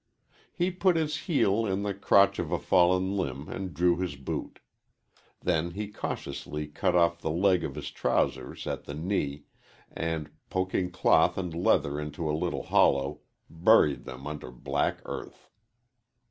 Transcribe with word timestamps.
He 0.51 0.71
put 0.71 0.95
his 0.95 1.15
heel 1.29 1.67
in 1.67 1.83
the 1.83 1.93
crotch 1.93 2.39
of 2.39 2.51
a 2.51 2.57
fallen 2.57 3.15
limb 3.15 3.47
and 3.47 3.71
drew 3.71 3.97
his 3.97 4.15
boot. 4.15 4.57
Then 5.41 5.69
he 5.77 5.89
cautiously 5.89 6.65
cut 6.65 6.95
off 6.95 7.21
the 7.21 7.29
leg 7.29 7.63
of 7.63 7.75
his 7.75 7.91
trousers 7.91 8.65
at 8.65 8.85
the 8.85 8.95
knee, 8.95 9.43
and, 9.91 10.31
poking 10.49 10.89
cloth 10.89 11.37
and 11.37 11.53
leather 11.53 11.99
into 11.99 12.27
a 12.27 12.33
little 12.33 12.63
hollow, 12.63 13.19
buried 13.47 14.05
them 14.05 14.25
under 14.25 14.49
black 14.49 15.03
earth. 15.05 15.51